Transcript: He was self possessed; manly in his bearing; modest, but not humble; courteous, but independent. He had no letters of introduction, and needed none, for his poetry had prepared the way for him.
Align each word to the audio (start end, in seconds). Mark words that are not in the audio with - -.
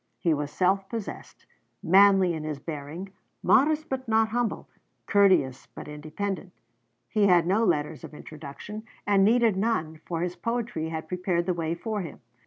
He 0.17 0.33
was 0.33 0.49
self 0.49 0.89
possessed; 0.89 1.45
manly 1.83 2.33
in 2.33 2.43
his 2.43 2.57
bearing; 2.57 3.13
modest, 3.43 3.87
but 3.87 4.07
not 4.07 4.29
humble; 4.29 4.67
courteous, 5.05 5.67
but 5.75 5.87
independent. 5.87 6.53
He 7.07 7.27
had 7.27 7.45
no 7.45 7.63
letters 7.63 8.03
of 8.03 8.15
introduction, 8.15 8.81
and 9.05 9.23
needed 9.23 9.55
none, 9.55 10.01
for 10.07 10.21
his 10.21 10.35
poetry 10.35 10.89
had 10.89 11.07
prepared 11.07 11.45
the 11.45 11.53
way 11.53 11.75
for 11.75 12.01
him. 12.01 12.19